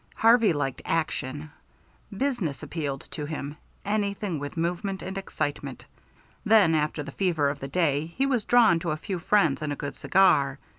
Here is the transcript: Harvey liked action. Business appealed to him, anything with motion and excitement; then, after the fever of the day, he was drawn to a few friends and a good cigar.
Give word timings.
Harvey 0.15 0.51
liked 0.51 0.81
action. 0.83 1.51
Business 2.17 2.63
appealed 2.63 3.01
to 3.11 3.23
him, 3.25 3.55
anything 3.85 4.39
with 4.39 4.57
motion 4.57 4.97
and 5.03 5.15
excitement; 5.15 5.85
then, 6.43 6.73
after 6.73 7.03
the 7.03 7.11
fever 7.11 7.51
of 7.51 7.59
the 7.59 7.67
day, 7.67 8.07
he 8.17 8.25
was 8.25 8.43
drawn 8.45 8.79
to 8.79 8.89
a 8.89 8.97
few 8.97 9.19
friends 9.19 9.61
and 9.61 9.71
a 9.71 9.75
good 9.75 9.95
cigar. 9.95 10.57